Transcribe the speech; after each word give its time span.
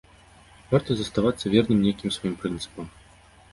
Варта 0.71 0.97
заставацца 1.01 1.53
верным 1.57 1.85
нейкім 1.85 2.17
сваім 2.19 2.35
прынцыпам. 2.43 2.93